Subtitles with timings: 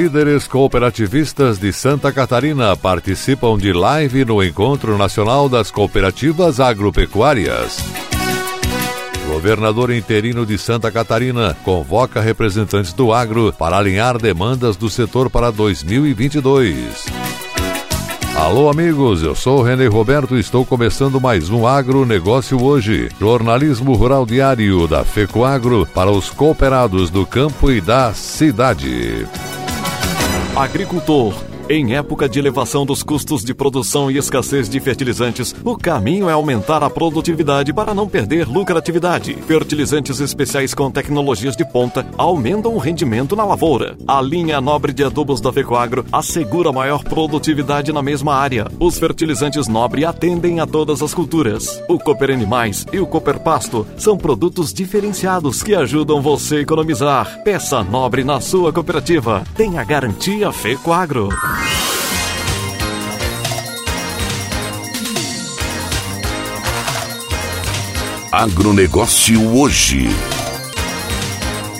[0.00, 7.78] Líderes cooperativistas de Santa Catarina participam de live no Encontro Nacional das Cooperativas Agropecuárias.
[9.26, 15.50] Governador interino de Santa Catarina convoca representantes do agro para alinhar demandas do setor para
[15.50, 17.06] 2022.
[18.36, 23.08] Alô, amigos, eu sou René Roberto e estou começando mais um Agronegócio hoje.
[23.18, 29.26] Jornalismo Rural Diário da FECOAGro para os cooperados do campo e da cidade.
[30.58, 31.47] Agricultor.
[31.70, 36.32] Em época de elevação dos custos de produção e escassez de fertilizantes, o caminho é
[36.32, 39.34] aumentar a produtividade para não perder lucratividade.
[39.46, 43.98] Fertilizantes especiais com tecnologias de ponta aumentam o rendimento na lavoura.
[44.06, 48.66] A linha nobre de adubos da Fecoagro assegura maior produtividade na mesma área.
[48.80, 51.82] Os fertilizantes nobre atendem a todas as culturas.
[51.86, 57.42] O Cooper Animais e o Cooper Pasto são produtos diferenciados que ajudam você a economizar.
[57.44, 59.44] Peça nobre na sua cooperativa.
[59.54, 61.28] Tenha garantia Fecoagro.
[68.30, 70.08] Agronegócio hoje.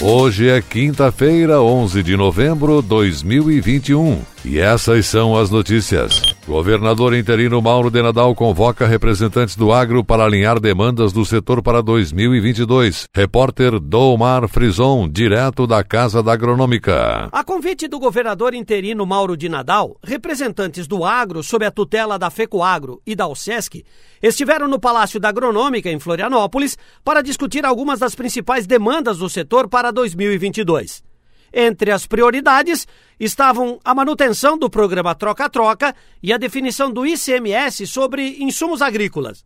[0.00, 4.18] Hoje é quinta-feira, 11 de novembro de 2021.
[4.44, 6.29] E essas são as notícias.
[6.50, 11.80] Governador interino Mauro de Nadal convoca representantes do agro para alinhar demandas do setor para
[11.80, 13.06] 2022.
[13.14, 17.28] Repórter Domar Frison, direto da Casa da Agronômica.
[17.30, 22.30] A convite do governador interino Mauro de Nadal, representantes do agro sob a tutela da
[22.30, 23.84] FECOAGRO e da OSESC
[24.20, 29.68] estiveram no Palácio da Agronômica em Florianópolis para discutir algumas das principais demandas do setor
[29.68, 31.08] para 2022.
[31.52, 32.86] Entre as prioridades
[33.20, 39.44] estavam a manutenção do programa Troca-Troca e a definição do ICMS sobre insumos agrícolas.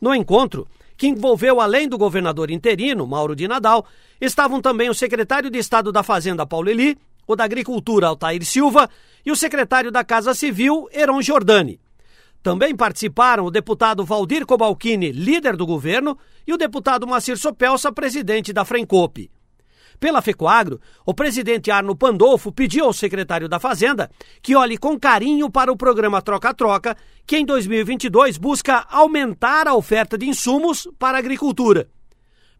[0.00, 3.84] No encontro, que envolveu além do governador interino, Mauro de Nadal,
[4.20, 8.88] estavam também o secretário de Estado da Fazenda, Paulo Eli, o da Agricultura, Altair Silva,
[9.26, 11.80] e o secretário da Casa Civil, Heron Giordani.
[12.42, 16.16] Também participaram o deputado Valdir Cobalcini, líder do governo,
[16.46, 19.30] e o deputado Macir Sopelsa, presidente da Frencope.
[20.00, 25.50] Pela FECOAGRO, o presidente Arno Pandolfo pediu ao secretário da Fazenda que olhe com carinho
[25.50, 26.96] para o programa Troca-Troca,
[27.26, 31.86] que em 2022 busca aumentar a oferta de insumos para a agricultura.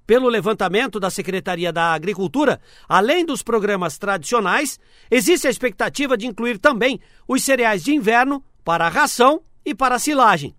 [0.06, 4.78] Pelo levantamento da Secretaria da Agricultura, além dos programas tradicionais,
[5.11, 9.95] existe a expectativa de incluir também os cereais de inverno para a ração e para
[9.95, 10.55] a silagem.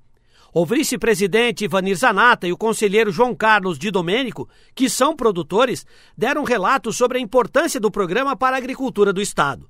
[0.54, 5.86] O vice-presidente Ivanir Zanata e o conselheiro João Carlos de Domênico, que são produtores,
[6.18, 9.70] deram relatos sobre a importância do programa para a agricultura do Estado.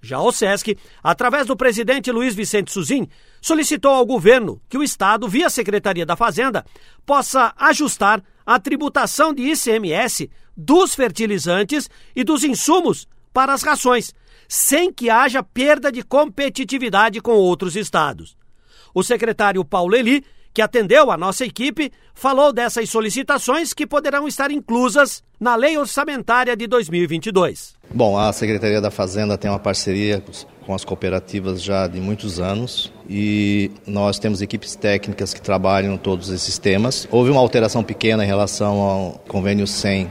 [0.00, 3.08] Já o SESC, através do presidente Luiz Vicente Suzin,
[3.40, 6.64] solicitou ao governo que o Estado, via Secretaria da Fazenda,
[7.04, 14.14] possa ajustar a tributação de ICMS dos fertilizantes e dos insumos para as rações,
[14.46, 18.36] sem que haja perda de competitividade com outros estados.
[18.94, 20.24] O secretário Paulo Eli,
[20.54, 26.56] que atendeu a nossa equipe, falou dessas solicitações que poderão estar inclusas na Lei Orçamentária
[26.56, 27.74] de 2022.
[27.92, 30.22] Bom, a Secretaria da Fazenda tem uma parceria
[30.64, 36.30] com as cooperativas já de muitos anos e nós temos equipes técnicas que trabalham todos
[36.30, 37.08] esses temas.
[37.10, 40.08] Houve uma alteração pequena em relação ao convênio 100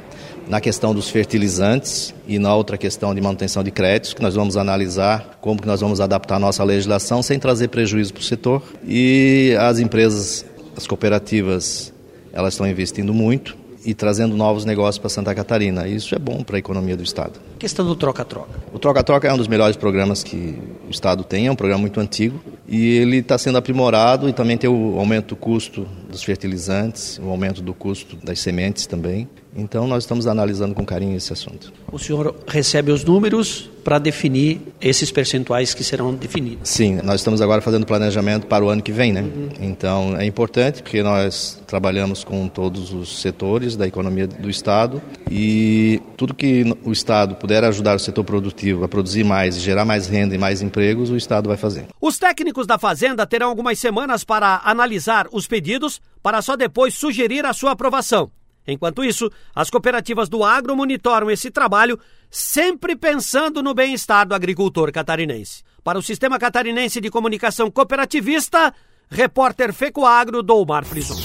[0.48, 4.57] na questão dos fertilizantes e na outra questão de manutenção de créditos, que nós vamos
[4.57, 8.63] analisar como que nós vamos adaptar a nossa legislação sem trazer prejuízo para o setor.
[8.86, 10.45] E as empresas,
[10.75, 11.94] as cooperativas,
[12.31, 15.88] elas estão investindo muito e trazendo novos negócios para Santa Catarina.
[15.88, 17.40] Isso é bom para a economia do Estado.
[17.56, 18.51] A questão do troca-troca.
[18.74, 20.57] O troca-troca é um dos melhores programas que
[20.88, 24.57] o Estado tem, é um programa muito antigo e ele está sendo aprimorado e também
[24.57, 29.28] tem o aumento do custo dos fertilizantes, o aumento do custo das sementes também.
[29.55, 31.71] Então nós estamos analisando com carinho esse assunto.
[31.91, 36.69] O senhor recebe os números para definir esses percentuais que serão definidos?
[36.69, 39.21] Sim, nós estamos agora fazendo planejamento para o ano que vem, né?
[39.21, 39.50] Uhum.
[39.59, 46.01] Então é importante porque nós trabalhamos com todos os setores da economia do Estado e
[46.15, 50.33] tudo que o Estado puder ajudar o setor produtivo a produzir mais, gerar mais renda
[50.33, 51.88] e mais empregos, o Estado vai fazer.
[51.99, 57.45] Os técnicos da Fazenda terão algumas semanas para analisar os pedidos para só depois sugerir
[57.45, 58.31] a sua aprovação.
[58.68, 62.00] Enquanto isso, as cooperativas do agro monitoram esse trabalho,
[62.30, 65.63] sempre pensando no bem-estar do agricultor catarinense.
[65.83, 68.74] Para o Sistema Catarinense de Comunicação Cooperativista,
[69.10, 71.15] repórter Fecoagro Doumar Frison.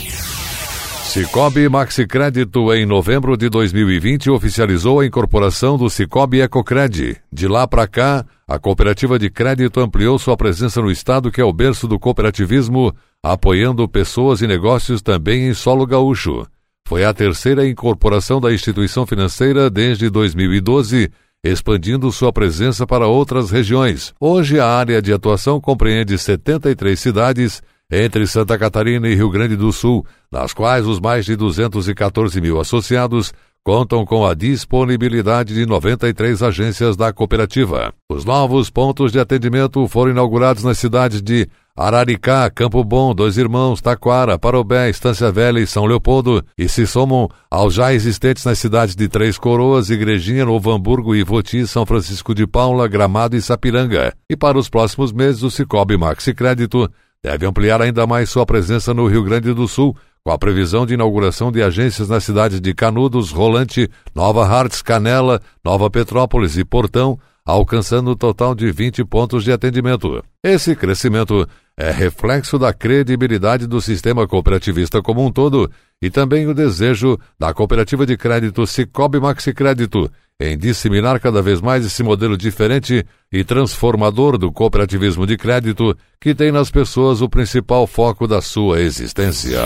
[1.09, 7.17] Cicobi Maxi Crédito, em novembro de 2020, oficializou a incorporação do Cicobi Ecocred.
[7.33, 11.45] De lá para cá, a cooperativa de crédito ampliou sua presença no estado, que é
[11.45, 16.47] o berço do cooperativismo, apoiando pessoas e negócios também em solo gaúcho.
[16.89, 21.11] Foi a terceira incorporação da instituição financeira desde 2012,
[21.45, 24.15] expandindo sua presença para outras regiões.
[24.19, 27.63] Hoje, a área de atuação compreende 73 cidades
[27.93, 30.03] entre Santa Catarina e Rio Grande do Sul,
[30.33, 33.35] nas quais os mais de 214 mil associados
[33.69, 37.93] contam com a disponibilidade de 93 agências da cooperativa.
[38.11, 43.83] Os novos pontos de atendimento foram inaugurados nas cidades de Araricá, Campo Bom, Dois Irmãos,
[43.83, 48.97] Taquara, Parobé, Estância Velha e São Leopoldo e se somam aos já existentes nas cidades
[48.97, 54.15] de Três Coroas, Igrejinha, Novo Hamburgo, Ivoti, São Francisco de Paula, Gramado e Sapiranga.
[54.31, 56.91] E para os próximos meses, o Cicobi Maxi Crédito
[57.23, 59.95] deve ampliar ainda mais sua presença no Rio Grande do Sul,
[60.25, 65.41] com a previsão de inauguração de agências nas cidades de Canudos, Rolante, Nova Hartz, Canela,
[65.65, 70.23] Nova Petrópolis e Portão, alcançando um total de 20 pontos de atendimento.
[70.45, 71.49] Esse crescimento
[71.79, 75.71] é reflexo da credibilidade do sistema cooperativista como um todo
[76.03, 81.61] e também o desejo da cooperativa de crédito Cicobi Maxi Crédito em disseminar cada vez
[81.61, 87.29] mais esse modelo diferente e transformador do cooperativismo de crédito que tem nas pessoas o
[87.29, 89.59] principal foco da sua existência.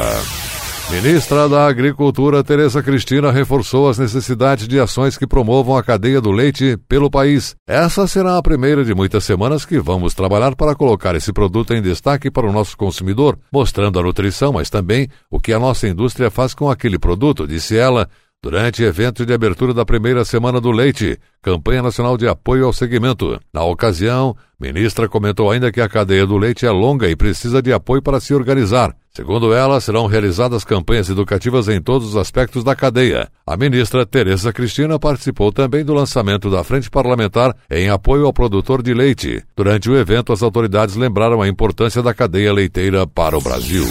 [0.91, 6.31] Ministra da Agricultura Tereza Cristina reforçou as necessidades de ações que promovam a cadeia do
[6.31, 7.55] leite pelo país.
[7.67, 11.83] Essa será a primeira de muitas semanas que vamos trabalhar para colocar esse produto em
[11.83, 16.31] destaque para o nosso consumidor, mostrando a nutrição, mas também o que a nossa indústria
[16.31, 18.09] faz com aquele produto, disse ela,
[18.43, 23.41] durante evento de abertura da primeira Semana do Leite, campanha nacional de apoio ao segmento.
[23.55, 27.73] Na ocasião, ministra comentou ainda que a cadeia do leite é longa e precisa de
[27.73, 28.95] apoio para se organizar.
[29.15, 33.29] Segundo ela, serão realizadas campanhas educativas em todos os aspectos da cadeia.
[33.47, 38.83] A ministra Tereza Cristina participou também do lançamento da Frente Parlamentar em apoio ao produtor
[38.83, 39.43] de leite.
[39.55, 43.87] Durante o evento, as autoridades lembraram a importância da cadeia leiteira para o Brasil.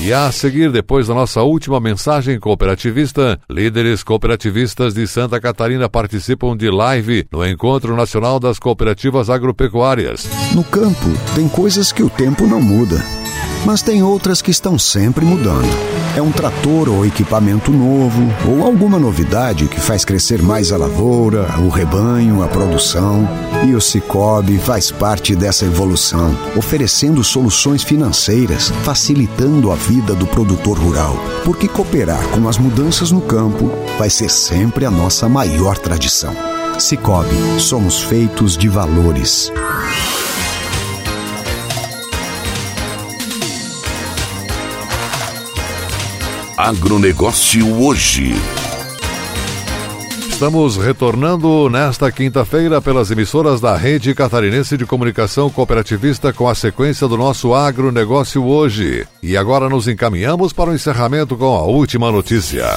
[0.00, 6.56] E a seguir, depois da nossa última mensagem cooperativista, líderes cooperativistas de Santa Catarina participam
[6.56, 10.28] de live no Encontro Nacional das Cooperativas Agropecuárias.
[10.54, 13.17] No campo, tem coisas que o tempo não muda
[13.68, 15.68] mas tem outras que estão sempre mudando.
[16.16, 21.46] É um trator ou equipamento novo, ou alguma novidade que faz crescer mais a lavoura,
[21.58, 23.28] o rebanho, a produção.
[23.68, 30.78] E o Cicobi faz parte dessa evolução, oferecendo soluções financeiras, facilitando a vida do produtor
[30.78, 31.14] rural.
[31.44, 36.34] Porque cooperar com as mudanças no campo vai ser sempre a nossa maior tradição.
[36.78, 39.52] Cicobi, somos feitos de valores.
[46.58, 48.32] Agronegócio hoje.
[50.28, 57.06] Estamos retornando nesta quinta-feira pelas emissoras da Rede Catarinense de Comunicação Cooperativista com a sequência
[57.06, 59.06] do nosso agronegócio hoje.
[59.22, 62.76] E agora nos encaminhamos para o encerramento com a última notícia.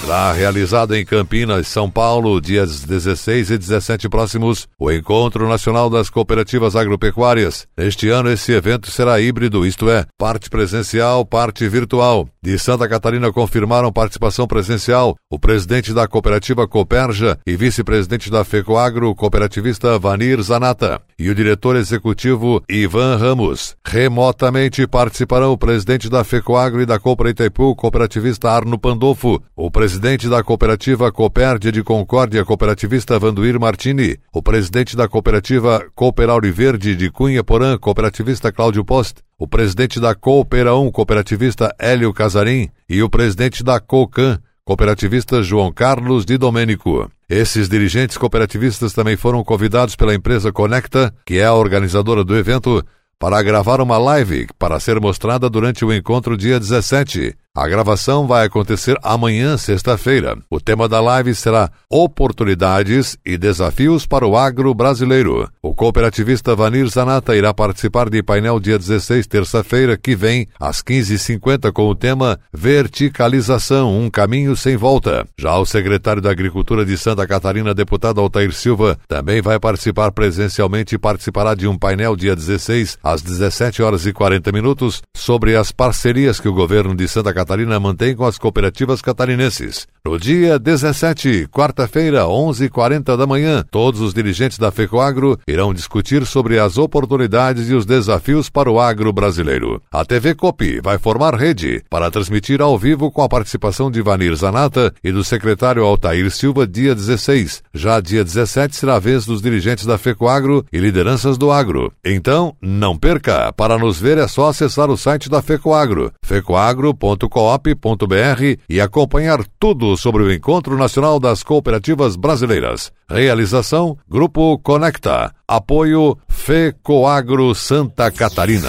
[0.00, 6.08] Será realizado em Campinas, São Paulo, dias 16 e 17 próximos, o Encontro Nacional das
[6.08, 7.66] Cooperativas Agropecuárias.
[7.76, 12.28] Este ano, esse evento será híbrido, isto é, parte presencial, parte virtual.
[12.40, 19.14] De Santa Catarina confirmaram participação presencial o presidente da cooperativa Coperja e vice-presidente da FECOAGRO,
[19.16, 23.76] cooperativista Vanir Zanata, e o diretor executivo Ivan Ramos.
[23.84, 30.28] Remotamente participarão o presidente da FECOAGRO e da Copra Itaipu, cooperativista Arno Pandolfo, o presidente
[30.28, 37.10] da cooperativa Copérdia de Concórdia, cooperativista Vanduir Martini, o presidente da cooperativa Cooper Verde de
[37.10, 43.08] Cunha Porã, cooperativista Cláudio Post, o presidente da Coopera 1, cooperativista Hélio Casarim, e o
[43.10, 47.10] presidente da COCAN, cooperativista João Carlos de Domênico.
[47.26, 52.84] Esses dirigentes cooperativistas também foram convidados pela empresa Conecta, que é a organizadora do evento,
[53.18, 57.34] para gravar uma live para ser mostrada durante o encontro dia 17.
[57.58, 60.38] A gravação vai acontecer amanhã, sexta-feira.
[60.48, 65.50] O tema da live será Oportunidades e Desafios para o Agro Brasileiro.
[65.60, 71.72] O cooperativista Vanir Zanata irá participar de painel dia 16, terça-feira, que vem, às 15h50,
[71.72, 75.26] com o tema Verticalização, um caminho sem volta.
[75.36, 80.94] Já o secretário da Agricultura de Santa Catarina, deputado Altair Silva, também vai participar presencialmente
[80.94, 85.72] e participará de um painel dia 16, às 17 horas e 40 minutos, sobre as
[85.72, 89.88] parcerias que o governo de Santa Catarina Catarina mantém com as cooperativas catarinenses.
[90.08, 96.58] No dia 17, quarta-feira, 11h40 da manhã, todos os dirigentes da FECOAGRO irão discutir sobre
[96.58, 99.82] as oportunidades e os desafios para o agro brasileiro.
[99.92, 104.34] A TV Copi vai formar rede para transmitir ao vivo com a participação de Vanir
[104.34, 107.62] Zanata e do secretário Altair Silva dia 16.
[107.74, 111.92] Já dia 17 será a vez dos dirigentes da FECOAGRO e lideranças do agro.
[112.02, 113.52] Então, não perca!
[113.52, 119.97] Para nos ver é só acessar o site da FECOAGRO, fecoagro.com coop.br e acompanhar tudo
[119.98, 122.92] sobre o Encontro Nacional das Cooperativas Brasileiras.
[123.08, 125.32] Realização Grupo Conecta.
[125.46, 128.68] Apoio FECOAGRO Santa Catarina.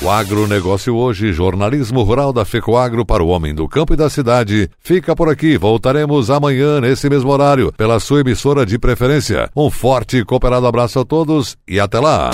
[0.00, 4.70] O agronegócio hoje, jornalismo rural da FECOAGRO para o homem do campo e da cidade.
[4.80, 5.56] Fica por aqui.
[5.56, 9.50] Voltaremos amanhã nesse mesmo horário pela sua emissora de preferência.
[9.56, 12.30] Um forte e cooperado abraço a todos e até lá.